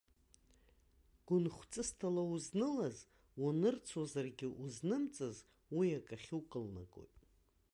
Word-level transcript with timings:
Гәынхәҵысҭала 1.25 2.21
узнылаз, 2.33 2.97
уанырцозаргьы 3.41 4.47
узнымҵыз, 4.63 5.37
уи 5.77 5.87
акахьы 5.99 6.35
укылнагоит. 6.41 7.17